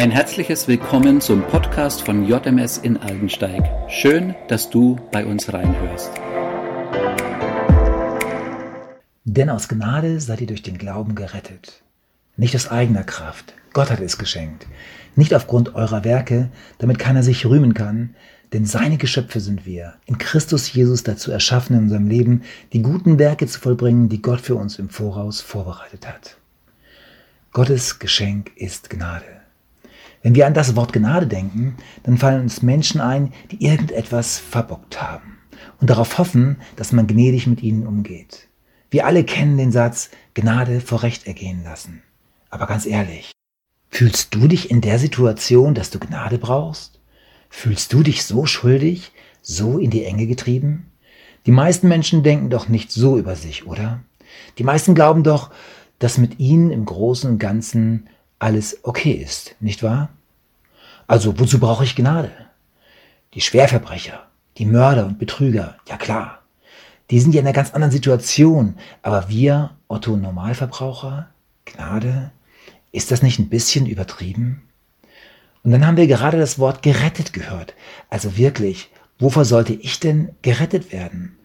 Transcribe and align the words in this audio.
Ein 0.00 0.10
herzliches 0.10 0.66
Willkommen 0.66 1.20
zum 1.20 1.42
Podcast 1.42 2.00
von 2.00 2.24
JMS 2.24 2.78
in 2.78 2.96
Aldensteig. 2.96 3.62
Schön, 3.90 4.34
dass 4.48 4.70
du 4.70 4.98
bei 5.12 5.26
uns 5.26 5.52
reinhörst. 5.52 6.10
Denn 9.26 9.50
aus 9.50 9.68
Gnade 9.68 10.18
seid 10.18 10.40
ihr 10.40 10.46
durch 10.46 10.62
den 10.62 10.78
Glauben 10.78 11.14
gerettet. 11.14 11.82
Nicht 12.38 12.56
aus 12.56 12.70
eigener 12.70 13.04
Kraft. 13.04 13.52
Gott 13.74 13.90
hat 13.90 14.00
es 14.00 14.16
geschenkt. 14.16 14.66
Nicht 15.16 15.34
aufgrund 15.34 15.74
eurer 15.74 16.02
Werke, 16.02 16.48
damit 16.78 16.98
keiner 16.98 17.22
sich 17.22 17.44
rühmen 17.44 17.74
kann, 17.74 18.14
denn 18.54 18.64
seine 18.64 18.96
Geschöpfe 18.96 19.40
sind 19.40 19.66
wir, 19.66 19.96
in 20.06 20.16
Christus 20.16 20.72
Jesus 20.72 21.02
dazu 21.02 21.30
erschaffen 21.30 21.76
in 21.76 21.82
unserem 21.82 22.08
Leben, 22.08 22.44
die 22.72 22.80
guten 22.80 23.18
Werke 23.18 23.46
zu 23.46 23.60
vollbringen, 23.60 24.08
die 24.08 24.22
Gott 24.22 24.40
für 24.40 24.54
uns 24.54 24.78
im 24.78 24.88
Voraus 24.88 25.42
vorbereitet 25.42 26.08
hat. 26.08 26.38
Gottes 27.52 27.98
Geschenk 27.98 28.52
ist 28.56 28.88
Gnade. 28.88 29.40
Wenn 30.22 30.34
wir 30.34 30.46
an 30.46 30.54
das 30.54 30.76
Wort 30.76 30.92
Gnade 30.92 31.26
denken, 31.26 31.76
dann 32.02 32.18
fallen 32.18 32.42
uns 32.42 32.62
Menschen 32.62 33.00
ein, 33.00 33.32
die 33.50 33.64
irgendetwas 33.64 34.38
verbockt 34.38 35.00
haben 35.00 35.38
und 35.80 35.88
darauf 35.88 36.18
hoffen, 36.18 36.58
dass 36.76 36.92
man 36.92 37.06
gnädig 37.06 37.46
mit 37.46 37.62
ihnen 37.62 37.86
umgeht. 37.86 38.48
Wir 38.90 39.06
alle 39.06 39.24
kennen 39.24 39.56
den 39.56 39.72
Satz 39.72 40.10
Gnade 40.34 40.80
vor 40.80 41.02
Recht 41.02 41.26
ergehen 41.26 41.62
lassen. 41.64 42.02
Aber 42.50 42.66
ganz 42.66 42.86
ehrlich, 42.86 43.32
fühlst 43.88 44.34
du 44.34 44.48
dich 44.48 44.70
in 44.70 44.80
der 44.80 44.98
Situation, 44.98 45.74
dass 45.74 45.90
du 45.90 45.98
Gnade 45.98 46.38
brauchst? 46.38 47.00
Fühlst 47.48 47.92
du 47.92 48.02
dich 48.02 48.24
so 48.24 48.46
schuldig, 48.46 49.12
so 49.42 49.78
in 49.78 49.90
die 49.90 50.04
Enge 50.04 50.26
getrieben? 50.26 50.90
Die 51.46 51.52
meisten 51.52 51.88
Menschen 51.88 52.22
denken 52.22 52.50
doch 52.50 52.68
nicht 52.68 52.92
so 52.92 53.16
über 53.16 53.36
sich, 53.36 53.66
oder? 53.66 54.00
Die 54.58 54.64
meisten 54.64 54.94
glauben 54.94 55.22
doch, 55.22 55.50
dass 55.98 56.18
mit 56.18 56.38
ihnen 56.38 56.70
im 56.70 56.84
Großen 56.84 57.30
und 57.30 57.38
Ganzen 57.38 58.08
alles 58.40 58.80
okay 58.82 59.12
ist, 59.12 59.54
nicht 59.60 59.84
wahr? 59.84 60.08
Also 61.06 61.38
wozu 61.38 61.60
brauche 61.60 61.84
ich 61.84 61.94
Gnade? 61.94 62.32
Die 63.34 63.40
Schwerverbrecher, 63.40 64.26
die 64.58 64.66
Mörder 64.66 65.06
und 65.06 65.18
Betrüger, 65.18 65.76
ja 65.86 65.96
klar, 65.96 66.40
die 67.10 67.20
sind 67.20 67.34
ja 67.34 67.40
in 67.40 67.46
einer 67.46 67.54
ganz 67.54 67.72
anderen 67.72 67.92
Situation, 67.92 68.76
aber 69.02 69.28
wir, 69.28 69.76
Otto 69.88 70.16
Normalverbraucher, 70.16 71.28
Gnade, 71.64 72.32
ist 72.92 73.10
das 73.12 73.22
nicht 73.22 73.38
ein 73.38 73.48
bisschen 73.48 73.86
übertrieben? 73.86 74.62
Und 75.62 75.72
dann 75.72 75.86
haben 75.86 75.96
wir 75.96 76.06
gerade 76.06 76.38
das 76.38 76.58
Wort 76.58 76.82
gerettet 76.82 77.32
gehört. 77.32 77.74
Also 78.08 78.36
wirklich, 78.36 78.90
wovor 79.18 79.44
sollte 79.44 79.74
ich 79.74 80.00
denn 80.00 80.34
gerettet 80.42 80.92
werden? 80.92 81.36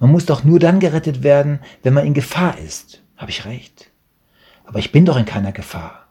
Man 0.00 0.10
muss 0.10 0.26
doch 0.26 0.42
nur 0.42 0.58
dann 0.58 0.80
gerettet 0.80 1.22
werden, 1.22 1.60
wenn 1.82 1.94
man 1.94 2.06
in 2.06 2.14
Gefahr 2.14 2.58
ist. 2.58 3.02
Habe 3.16 3.30
ich 3.30 3.44
recht? 3.44 3.90
Aber 4.64 4.78
ich 4.78 4.92
bin 4.92 5.04
doch 5.04 5.16
in 5.16 5.26
keiner 5.26 5.52
Gefahr. 5.52 6.09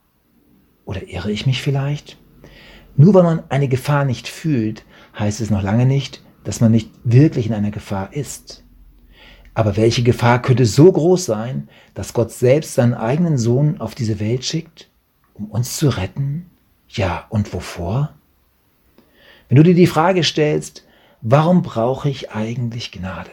Oder 0.89 1.07
irre 1.07 1.31
ich 1.31 1.45
mich 1.45 1.61
vielleicht? 1.61 2.17
Nur 2.97 3.13
weil 3.13 3.21
man 3.21 3.43
eine 3.49 3.67
Gefahr 3.67 4.05
nicht 4.05 4.27
fühlt, 4.27 4.85
heißt 5.19 5.39
es 5.39 5.51
noch 5.51 5.61
lange 5.61 5.85
nicht, 5.85 6.23
dass 6.43 6.61
man 6.61 6.71
nicht 6.71 6.89
wirklich 7.03 7.45
in 7.45 7.53
einer 7.53 7.69
Gefahr 7.69 8.11
ist. 8.11 8.63
Aber 9.53 9.77
welche 9.77 10.01
Gefahr 10.01 10.41
könnte 10.41 10.65
so 10.65 10.91
groß 10.91 11.25
sein, 11.25 11.69
dass 11.93 12.13
Gott 12.13 12.31
selbst 12.31 12.73
seinen 12.73 12.95
eigenen 12.95 13.37
Sohn 13.37 13.79
auf 13.79 13.93
diese 13.93 14.19
Welt 14.19 14.43
schickt, 14.43 14.89
um 15.35 15.51
uns 15.51 15.77
zu 15.77 15.89
retten? 15.89 16.49
Ja, 16.87 17.27
und 17.29 17.53
wovor? 17.53 18.15
Wenn 19.47 19.57
du 19.57 19.63
dir 19.63 19.75
die 19.75 19.85
Frage 19.85 20.23
stellst, 20.23 20.87
warum 21.21 21.61
brauche 21.61 22.09
ich 22.09 22.31
eigentlich 22.31 22.91
Gnade? 22.91 23.29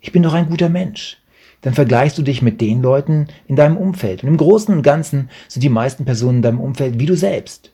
Ich 0.00 0.12
bin 0.12 0.22
doch 0.22 0.34
ein 0.34 0.50
guter 0.50 0.68
Mensch 0.68 1.22
dann 1.66 1.74
vergleichst 1.74 2.16
du 2.16 2.22
dich 2.22 2.42
mit 2.42 2.60
den 2.60 2.80
Leuten 2.80 3.26
in 3.48 3.56
deinem 3.56 3.76
Umfeld. 3.76 4.22
Und 4.22 4.28
im 4.28 4.36
Großen 4.36 4.72
und 4.72 4.82
Ganzen 4.82 5.30
sind 5.48 5.64
die 5.64 5.68
meisten 5.68 6.04
Personen 6.04 6.36
in 6.38 6.42
deinem 6.42 6.60
Umfeld 6.60 7.00
wie 7.00 7.06
du 7.06 7.16
selbst. 7.16 7.72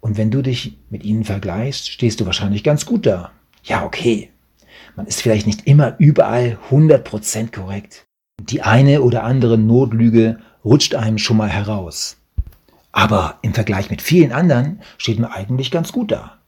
Und 0.00 0.18
wenn 0.18 0.30
du 0.30 0.42
dich 0.42 0.76
mit 0.90 1.04
ihnen 1.04 1.24
vergleichst, 1.24 1.88
stehst 1.88 2.20
du 2.20 2.26
wahrscheinlich 2.26 2.62
ganz 2.62 2.84
gut 2.84 3.06
da. 3.06 3.30
Ja, 3.62 3.86
okay. 3.86 4.28
Man 4.94 5.06
ist 5.06 5.22
vielleicht 5.22 5.46
nicht 5.46 5.66
immer 5.66 5.94
überall 5.96 6.58
100% 6.70 7.50
korrekt. 7.50 8.04
Die 8.42 8.60
eine 8.60 9.00
oder 9.00 9.24
andere 9.24 9.56
Notlüge 9.56 10.36
rutscht 10.62 10.94
einem 10.94 11.16
schon 11.16 11.38
mal 11.38 11.48
heraus. 11.48 12.18
Aber 12.92 13.38
im 13.40 13.54
Vergleich 13.54 13.88
mit 13.88 14.02
vielen 14.02 14.32
anderen 14.32 14.82
steht 14.98 15.18
man 15.18 15.32
eigentlich 15.32 15.70
ganz 15.70 15.92
gut 15.92 16.12
da. 16.12 16.40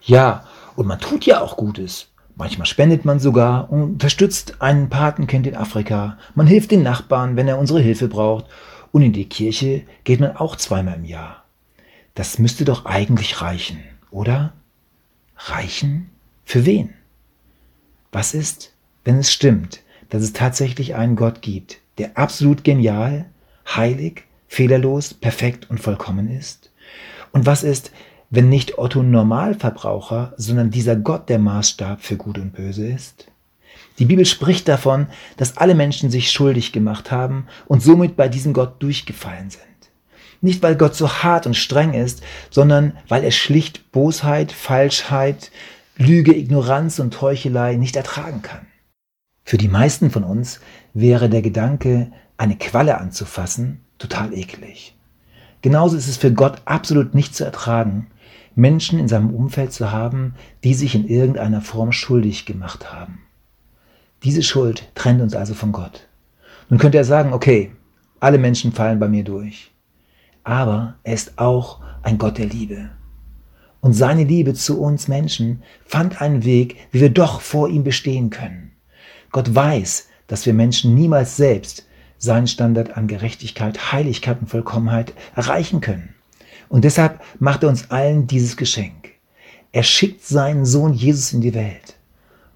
Ja, 0.00 0.44
und 0.76 0.86
man 0.86 1.00
tut 1.00 1.26
ja 1.26 1.40
auch 1.40 1.56
Gutes. 1.56 2.13
Manchmal 2.36 2.66
spendet 2.66 3.04
man 3.04 3.20
sogar 3.20 3.70
und 3.70 3.82
unterstützt 3.82 4.60
ein 4.60 4.88
Patenkind 4.88 5.46
in 5.46 5.56
Afrika. 5.56 6.18
Man 6.34 6.46
hilft 6.46 6.72
den 6.72 6.82
Nachbarn, 6.82 7.36
wenn 7.36 7.46
er 7.46 7.58
unsere 7.58 7.80
Hilfe 7.80 8.08
braucht. 8.08 8.46
Und 8.90 9.02
in 9.02 9.12
die 9.12 9.28
Kirche 9.28 9.82
geht 10.04 10.20
man 10.20 10.36
auch 10.36 10.56
zweimal 10.56 10.96
im 10.96 11.04
Jahr. 11.04 11.44
Das 12.14 12.38
müsste 12.38 12.64
doch 12.64 12.86
eigentlich 12.86 13.40
reichen, 13.40 13.80
oder? 14.10 14.52
Reichen? 15.36 16.10
Für 16.44 16.64
wen? 16.66 16.94
Was 18.12 18.34
ist, 18.34 18.72
wenn 19.04 19.18
es 19.18 19.32
stimmt, 19.32 19.80
dass 20.10 20.22
es 20.22 20.32
tatsächlich 20.32 20.94
einen 20.94 21.16
Gott 21.16 21.42
gibt, 21.42 21.78
der 21.98 22.16
absolut 22.16 22.62
genial, 22.62 23.26
heilig, 23.66 24.24
fehlerlos, 24.46 25.14
perfekt 25.14 25.68
und 25.70 25.80
vollkommen 25.80 26.30
ist? 26.30 26.70
Und 27.32 27.46
was 27.46 27.64
ist, 27.64 27.90
wenn 28.34 28.48
nicht 28.48 28.78
Otto 28.78 29.02
Normalverbraucher, 29.02 30.34
sondern 30.36 30.70
dieser 30.70 30.96
Gott 30.96 31.28
der 31.28 31.38
Maßstab 31.38 32.02
für 32.02 32.16
Gut 32.16 32.38
und 32.38 32.52
Böse 32.52 32.86
ist? 32.86 33.26
Die 33.98 34.06
Bibel 34.06 34.26
spricht 34.26 34.66
davon, 34.66 35.06
dass 35.36 35.56
alle 35.56 35.74
Menschen 35.74 36.10
sich 36.10 36.32
schuldig 36.32 36.72
gemacht 36.72 37.12
haben 37.12 37.46
und 37.66 37.82
somit 37.82 38.16
bei 38.16 38.28
diesem 38.28 38.52
Gott 38.52 38.82
durchgefallen 38.82 39.50
sind. 39.50 39.62
Nicht 40.40 40.62
weil 40.62 40.76
Gott 40.76 40.96
so 40.96 41.08
hart 41.08 41.46
und 41.46 41.54
streng 41.54 41.94
ist, 41.94 42.22
sondern 42.50 42.98
weil 43.08 43.22
er 43.22 43.30
schlicht 43.30 43.92
Bosheit, 43.92 44.50
Falschheit, 44.50 45.50
Lüge, 45.96 46.36
Ignoranz 46.36 46.98
und 46.98 47.20
Heuchelei 47.20 47.76
nicht 47.76 47.94
ertragen 47.94 48.42
kann. 48.42 48.66
Für 49.44 49.58
die 49.58 49.68
meisten 49.68 50.10
von 50.10 50.24
uns 50.24 50.60
wäre 50.92 51.28
der 51.28 51.42
Gedanke, 51.42 52.10
eine 52.36 52.56
Qualle 52.56 52.98
anzufassen, 52.98 53.84
total 53.98 54.34
eklig. 54.34 54.96
Genauso 55.62 55.96
ist 55.96 56.08
es 56.08 56.16
für 56.16 56.32
Gott 56.32 56.62
absolut 56.64 57.14
nicht 57.14 57.34
zu 57.34 57.44
ertragen, 57.44 58.08
Menschen 58.54 58.98
in 58.98 59.08
seinem 59.08 59.30
Umfeld 59.30 59.72
zu 59.72 59.90
haben, 59.90 60.34
die 60.62 60.74
sich 60.74 60.94
in 60.94 61.06
irgendeiner 61.08 61.60
Form 61.60 61.92
schuldig 61.92 62.46
gemacht 62.46 62.92
haben. 62.92 63.20
Diese 64.22 64.42
Schuld 64.42 64.90
trennt 64.94 65.20
uns 65.20 65.34
also 65.34 65.54
von 65.54 65.72
Gott. 65.72 66.08
Nun 66.68 66.78
könnte 66.78 66.98
er 66.98 67.04
sagen, 67.04 67.32
okay, 67.32 67.72
alle 68.20 68.38
Menschen 68.38 68.72
fallen 68.72 68.98
bei 68.98 69.08
mir 69.08 69.24
durch. 69.24 69.70
Aber 70.44 70.94
er 71.02 71.14
ist 71.14 71.38
auch 71.38 71.80
ein 72.02 72.18
Gott 72.18 72.38
der 72.38 72.46
Liebe. 72.46 72.90
Und 73.80 73.92
seine 73.92 74.24
Liebe 74.24 74.54
zu 74.54 74.80
uns 74.80 75.08
Menschen 75.08 75.62
fand 75.84 76.22
einen 76.22 76.44
Weg, 76.44 76.76
wie 76.90 77.00
wir 77.00 77.10
doch 77.10 77.42
vor 77.42 77.68
ihm 77.68 77.84
bestehen 77.84 78.30
können. 78.30 78.72
Gott 79.30 79.54
weiß, 79.54 80.08
dass 80.26 80.46
wir 80.46 80.54
Menschen 80.54 80.94
niemals 80.94 81.36
selbst 81.36 81.86
seinen 82.16 82.46
Standard 82.46 82.96
an 82.96 83.08
Gerechtigkeit, 83.08 83.92
Heiligkeit 83.92 84.40
und 84.40 84.46
Vollkommenheit 84.48 85.12
erreichen 85.34 85.82
können. 85.82 86.13
Und 86.68 86.84
deshalb 86.84 87.20
macht 87.38 87.62
er 87.62 87.68
uns 87.68 87.90
allen 87.90 88.26
dieses 88.26 88.56
Geschenk. 88.56 89.10
Er 89.72 89.82
schickt 89.82 90.24
seinen 90.24 90.64
Sohn 90.64 90.92
Jesus 90.92 91.32
in 91.32 91.40
die 91.40 91.54
Welt. 91.54 91.96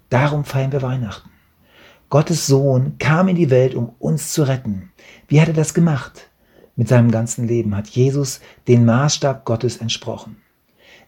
Darum 0.09 0.45
feiern 0.45 0.71
wir 0.71 0.81
Weihnachten. 0.81 1.29
Gottes 2.09 2.47
Sohn 2.47 2.97
kam 2.97 3.27
in 3.27 3.35
die 3.35 3.49
Welt, 3.49 3.75
um 3.75 3.91
uns 3.99 4.33
zu 4.33 4.43
retten. 4.43 4.91
Wie 5.27 5.39
hat 5.39 5.47
er 5.47 5.53
das 5.53 5.73
gemacht? 5.73 6.29
Mit 6.75 6.87
seinem 6.87 7.11
ganzen 7.11 7.47
Leben 7.47 7.75
hat 7.75 7.89
Jesus 7.89 8.39
den 8.67 8.85
Maßstab 8.85 9.45
Gottes 9.45 9.77
entsprochen. 9.77 10.37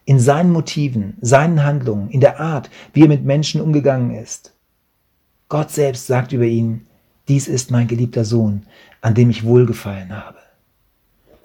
In 0.06 0.20
seinen 0.20 0.52
Motiven, 0.52 1.18
seinen 1.22 1.64
Handlungen, 1.64 2.10
in 2.10 2.20
der 2.20 2.40
Art, 2.40 2.70
wie 2.94 3.04
er 3.04 3.08
mit 3.08 3.24
Menschen 3.24 3.62
umgegangen 3.62 4.12
ist. 4.12 4.54
Gott 5.48 5.72
selbst 5.72 6.08
sagt 6.08 6.34
über 6.34 6.44
ihn, 6.44 6.88
dies 7.30 7.48
ist 7.48 7.72
mein 7.72 7.88
geliebter 7.88 8.26
Sohn, 8.26 8.66
an 9.00 9.16
dem 9.16 9.30
ich 9.30 9.46
wohlgefallen 9.46 10.14
habe. 10.14 10.41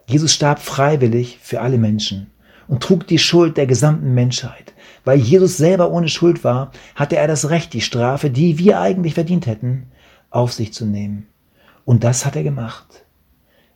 Jesus 0.07 0.33
starb 0.35 0.61
freiwillig 0.61 1.39
für 1.43 1.61
alle 1.61 1.79
Menschen 1.79 2.31
und 2.69 2.83
trug 2.83 3.07
die 3.07 3.19
Schuld 3.19 3.57
der 3.57 3.67
gesamten 3.67 4.15
Menschheit. 4.15 4.73
Weil 5.05 5.19
Jesus 5.19 5.57
selber 5.57 5.91
ohne 5.91 6.09
Schuld 6.09 6.45
war, 6.45 6.73
hatte 6.95 7.17
er 7.17 7.29
das 7.29 7.51
Recht, 7.51 7.73
die 7.73 7.81
Strafe, 7.81 8.31
die 8.31 8.59
wir 8.59 8.81
eigentlich 8.81 9.15
verdient 9.15 9.47
hätten, 9.47 9.87
auf 10.31 10.53
sich 10.53 10.73
zu 10.73 10.85
nehmen. 10.85 11.27
Und 11.85 12.05
das 12.05 12.27
hat 12.27 12.37
er 12.37 12.43
gemacht. 12.43 13.05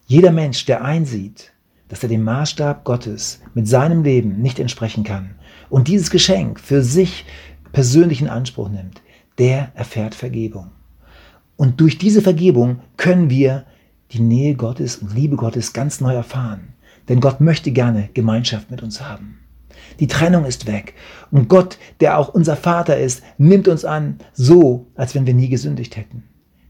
Jeder 0.07 0.33
Mensch, 0.33 0.65
der 0.67 0.85
einsieht, 0.85 1.53
dass 1.89 2.03
er 2.03 2.09
dem 2.09 2.25
Maßstab 2.25 2.85
Gottes 2.85 3.41
mit 3.55 3.69
seinem 3.69 4.03
Leben 4.03 4.41
nicht 4.41 4.59
entsprechen 4.59 5.05
kann 5.05 5.35
und 5.69 5.89
dieses 5.89 6.11
Geschenk 6.11 6.59
für 6.61 6.83
sich 6.83 7.27
persönlich 7.73 8.21
in 8.21 8.29
Anspruch 8.29 8.69
nimmt, 8.69 9.03
der 9.39 9.73
erfährt 9.75 10.15
Vergebung. 10.15 10.71
Und 11.57 11.81
durch 11.81 11.99
diese 11.99 12.23
Vergebung 12.23 12.81
können 12.97 13.31
wir 13.31 13.67
die 14.13 14.21
Nähe 14.21 14.55
Gottes 14.55 14.97
und 14.97 15.15
Liebe 15.15 15.37
Gottes 15.37 15.73
ganz 15.73 16.01
neu 16.01 16.15
erfahren. 16.15 16.75
Denn 17.09 17.21
Gott 17.21 17.41
möchte 17.41 17.71
gerne 17.71 18.11
Gemeinschaft 18.15 18.71
mit 18.71 18.83
uns 18.83 19.01
haben. 19.01 19.41
Die 19.99 20.07
Trennung 20.07 20.45
ist 20.45 20.67
weg. 20.67 20.95
Und 21.31 21.49
Gott, 21.49 21.79
der 22.01 22.19
auch 22.19 22.29
unser 22.29 22.57
Vater 22.57 22.99
ist, 22.99 23.23
nimmt 23.39 23.69
uns 23.69 23.85
an, 23.85 24.19
so, 24.33 24.87
als 24.95 25.15
wenn 25.15 25.27
wir 25.27 25.35
nie 25.35 25.49
gesündigt 25.49 25.97
hätten. 25.97 26.25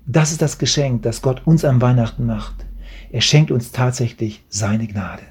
Das 0.06 0.32
ist 0.32 0.42
das 0.42 0.58
Geschenk, 0.58 1.02
das 1.02 1.22
Gott 1.22 1.46
uns 1.46 1.64
am 1.64 1.80
Weihnachten 1.80 2.26
macht. 2.26 2.66
Er 3.10 3.20
schenkt 3.20 3.50
uns 3.50 3.72
tatsächlich 3.72 4.44
seine 4.48 4.86
Gnade. 4.86 5.22